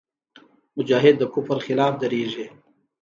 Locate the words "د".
1.19-1.23